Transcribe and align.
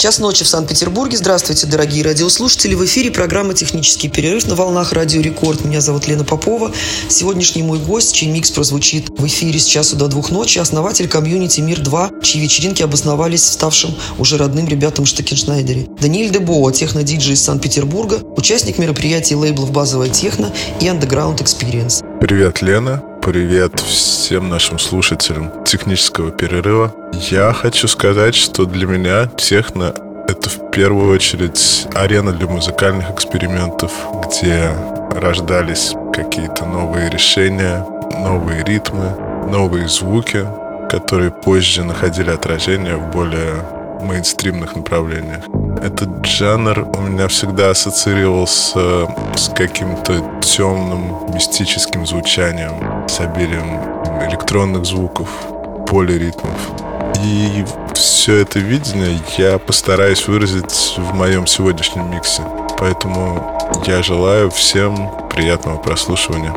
Час 0.00 0.18
ночи 0.18 0.44
в 0.44 0.48
Санкт-Петербурге. 0.48 1.18
Здравствуйте, 1.18 1.66
дорогие 1.66 2.02
радиослушатели. 2.02 2.74
В 2.74 2.82
эфире 2.86 3.10
программа 3.10 3.52
«Технический 3.52 4.08
перерыв» 4.08 4.46
на 4.46 4.54
волнах 4.54 4.94
Радио 4.94 5.20
Рекорд. 5.20 5.62
Меня 5.66 5.82
зовут 5.82 6.08
Лена 6.08 6.24
Попова. 6.24 6.72
Сегодняшний 7.10 7.62
мой 7.62 7.78
гость, 7.78 8.14
чей 8.14 8.30
микс 8.30 8.50
прозвучит 8.50 9.10
в 9.10 9.26
эфире 9.26 9.58
с 9.58 9.66
часу 9.66 9.96
до 9.96 10.08
двух 10.08 10.30
ночи, 10.30 10.58
основатель 10.58 11.06
комьюнити 11.06 11.60
«Мир-2», 11.60 12.22
чьи 12.22 12.40
вечеринки 12.40 12.82
обосновались 12.82 13.44
ставшим 13.44 13.94
уже 14.16 14.38
родным 14.38 14.66
ребятам 14.66 15.04
Штакеншнейдере. 15.04 15.88
Даниэль 16.00 16.30
Дебоа, 16.30 16.72
техно-диджей 16.72 17.34
из 17.34 17.42
Санкт-Петербурга, 17.42 18.20
участник 18.38 18.78
мероприятий 18.78 19.34
лейблов 19.34 19.70
«Базовая 19.70 20.08
техно» 20.08 20.50
и 20.80 20.86
«Underground 20.86 21.42
Experience». 21.42 22.02
Привет, 22.20 22.62
Лена. 22.62 23.09
Привет 23.30 23.78
всем 23.78 24.48
нашим 24.48 24.80
слушателям 24.80 25.62
технического 25.62 26.32
перерыва. 26.32 26.92
Я 27.30 27.52
хочу 27.52 27.86
сказать, 27.86 28.34
что 28.34 28.64
для 28.64 28.88
меня 28.88 29.28
техно— 29.36 29.94
это 30.26 30.50
в 30.50 30.72
первую 30.72 31.14
очередь 31.14 31.86
арена 31.94 32.32
для 32.32 32.48
музыкальных 32.48 33.08
экспериментов, 33.12 33.92
где 34.26 34.72
рождались 35.14 35.92
какие-то 36.12 36.64
новые 36.64 37.08
решения, 37.08 37.86
новые 38.18 38.64
ритмы, 38.64 39.14
новые 39.48 39.86
звуки, 39.86 40.44
которые 40.90 41.30
позже 41.30 41.84
находили 41.84 42.30
отражение 42.30 42.96
в 42.96 43.12
более 43.12 43.64
мейнстримных 44.02 44.74
направлениях. 44.74 45.44
Этот 45.78 46.26
жанр 46.26 46.88
у 46.96 47.00
меня 47.02 47.28
всегда 47.28 47.70
ассоциировался 47.70 49.06
с 49.36 49.48
каким-то 49.54 50.40
темным, 50.42 51.32
мистическим 51.32 52.06
звучанием, 52.06 53.08
с 53.08 53.20
обилием 53.20 53.80
электронных 54.28 54.84
звуков, 54.84 55.28
полиритмов. 55.86 56.58
И 57.24 57.64
все 57.94 58.36
это 58.36 58.58
видение 58.58 59.18
я 59.38 59.58
постараюсь 59.58 60.26
выразить 60.26 60.94
в 60.96 61.14
моем 61.14 61.46
сегодняшнем 61.46 62.10
миксе. 62.10 62.42
Поэтому 62.78 63.58
я 63.86 64.02
желаю 64.02 64.50
всем 64.50 65.10
приятного 65.30 65.76
прослушивания. 65.78 66.54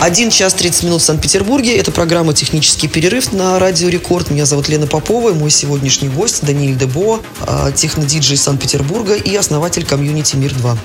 1 0.00 0.30
час 0.30 0.54
30 0.54 0.84
минут 0.84 1.00
в 1.02 1.04
Санкт-Петербурге. 1.04 1.76
Это 1.76 1.90
программа 1.90 2.32
«Технический 2.32 2.86
перерыв» 2.86 3.32
на 3.32 3.58
Радио 3.58 3.88
Рекорд. 3.88 4.30
Меня 4.30 4.46
зовут 4.46 4.68
Лена 4.68 4.86
Попова. 4.86 5.34
Мой 5.34 5.50
сегодняшний 5.50 6.08
гость 6.08 6.44
Даниэль 6.44 6.76
Дебо, 6.76 7.20
а, 7.40 7.72
технодиджей 7.72 8.36
Санкт-Петербурга 8.36 9.16
и 9.16 9.34
основатель 9.34 9.84
комьюнити 9.84 10.36
«Мир-2». 10.36 10.78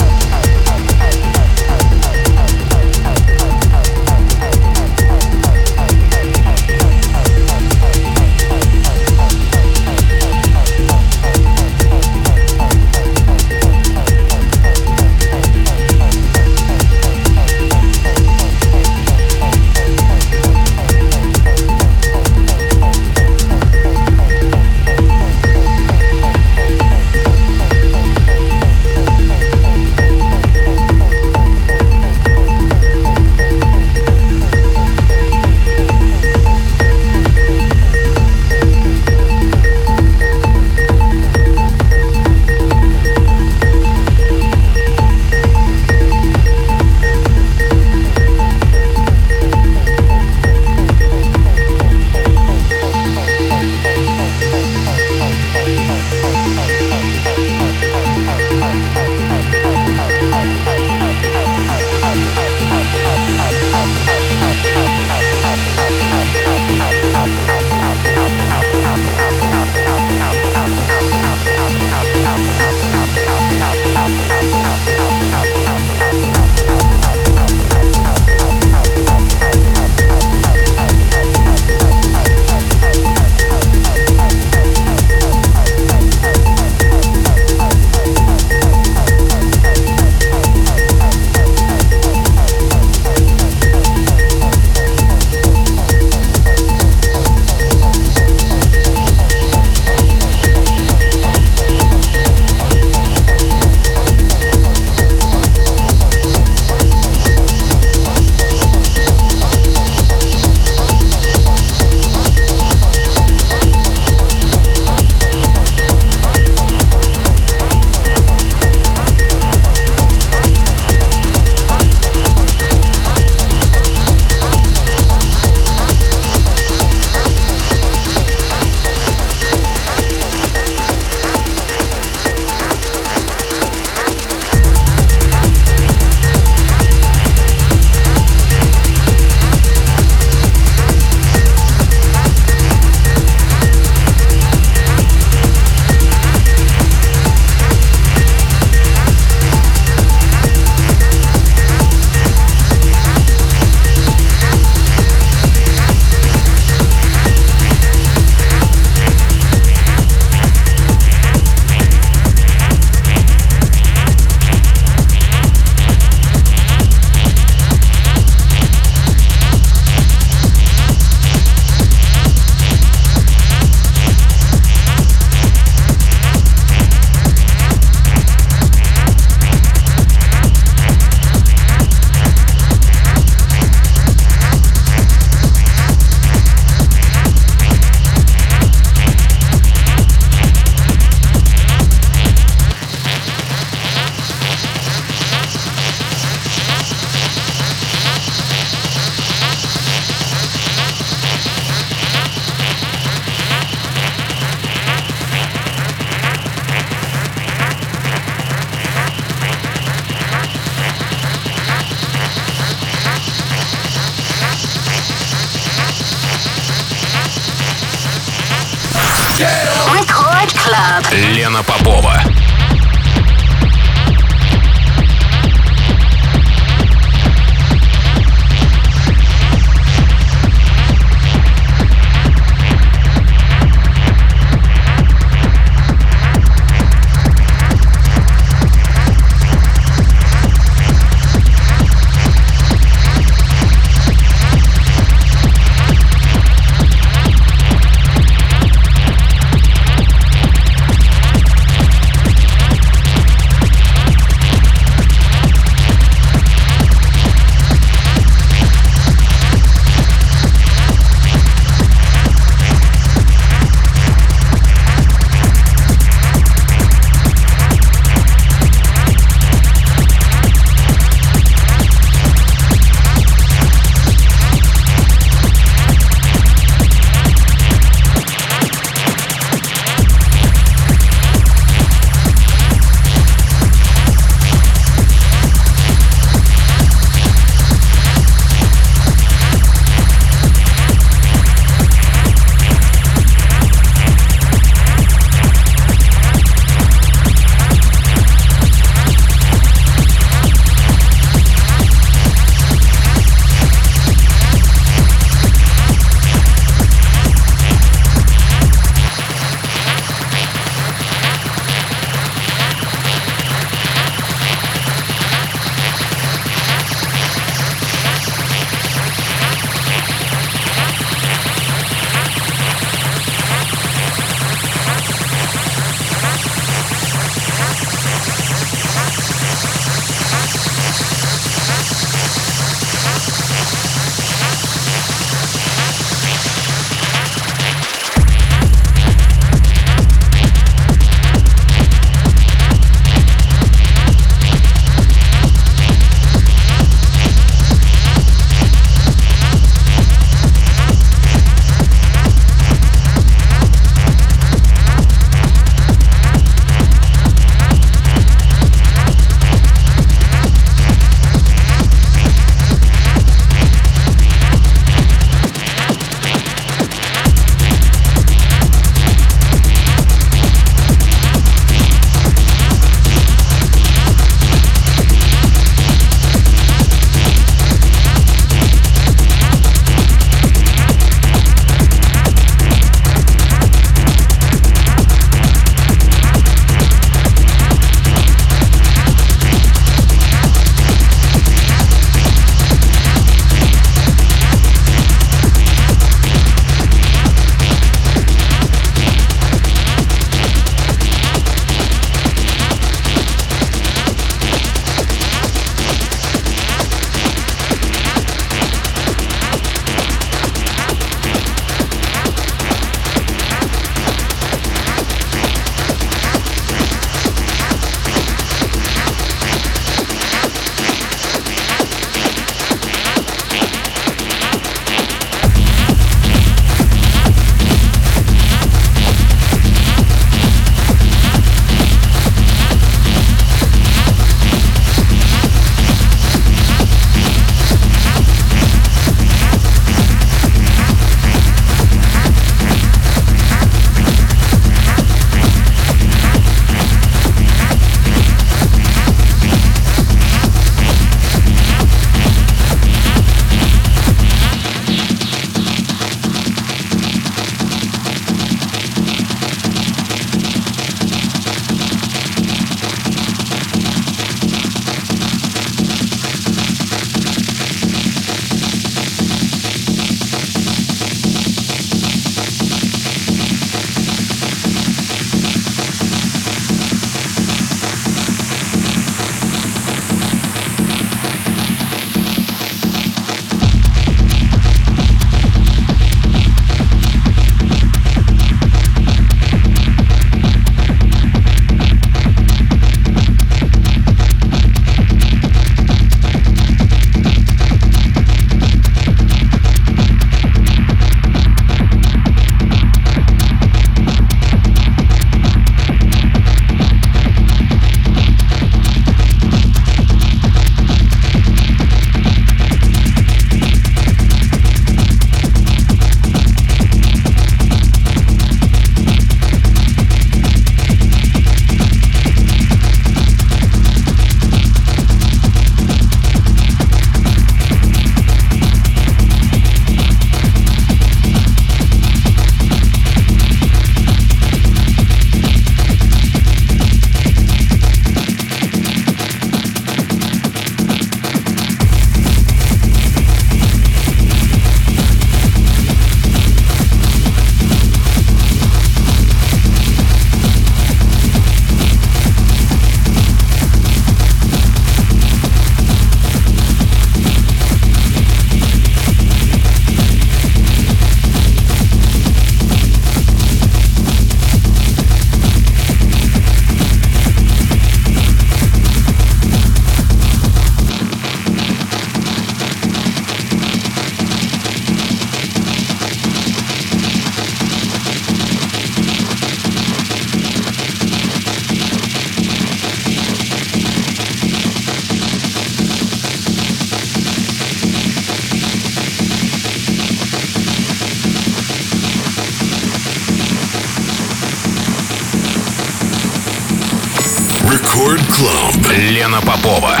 Попова. 599.61 600.00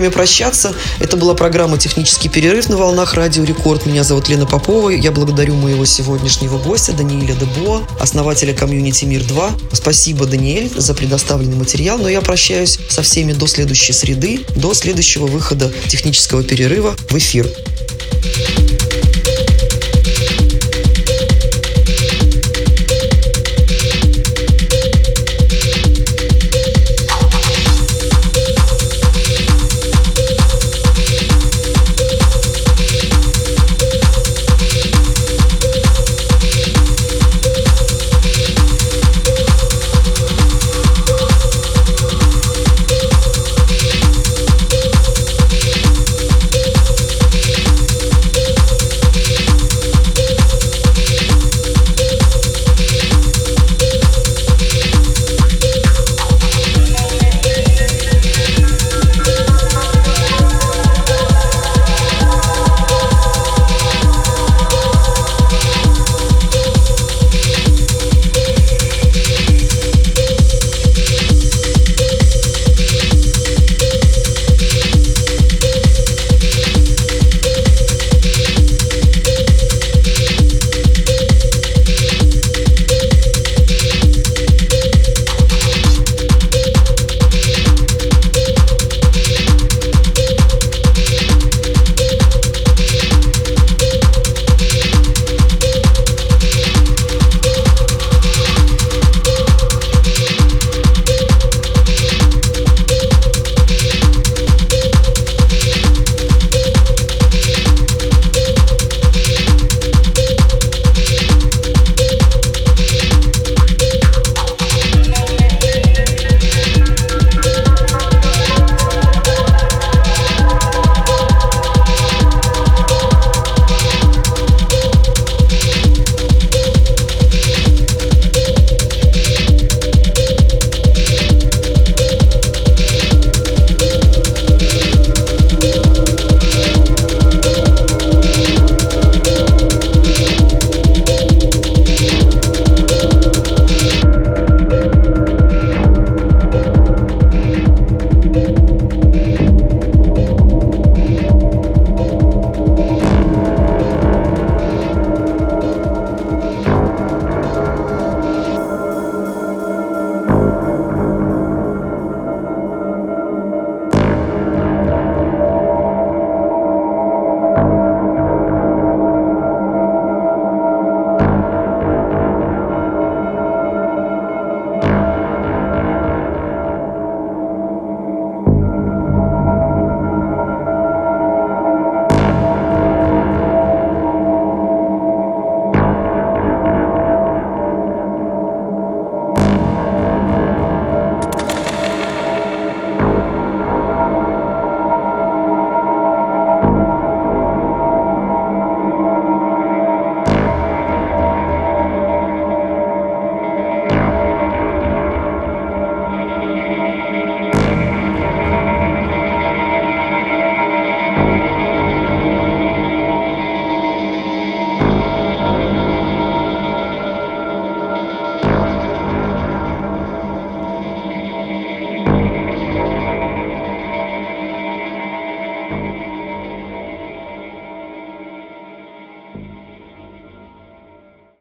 Время 0.00 0.10
прощаться. 0.10 0.74
Это 0.98 1.18
была 1.18 1.34
программа 1.34 1.76
«Технический 1.76 2.30
перерыв» 2.30 2.70
на 2.70 2.78
волнах 2.78 3.12
Радио 3.12 3.44
Рекорд. 3.44 3.84
Меня 3.84 4.02
зовут 4.02 4.30
Лена 4.30 4.46
Попова. 4.46 4.88
Я 4.88 5.12
благодарю 5.12 5.54
моего 5.54 5.84
сегодняшнего 5.84 6.56
гостя 6.56 6.92
Даниэля 6.92 7.34
Дебо, 7.34 7.86
основателя 8.00 8.54
комьюнити 8.54 9.04
«Мир-2». 9.04 9.74
Спасибо, 9.74 10.24
Даниэль, 10.24 10.70
за 10.74 10.94
предоставленный 10.94 11.56
материал. 11.56 11.98
Но 11.98 12.08
я 12.08 12.22
прощаюсь 12.22 12.78
со 12.88 13.02
всеми 13.02 13.34
до 13.34 13.46
следующей 13.46 13.92
среды, 13.92 14.40
до 14.56 14.72
следующего 14.72 15.26
выхода 15.26 15.70
технического 15.88 16.42
перерыва 16.42 16.96
в 17.10 17.18
эфир. 17.18 17.46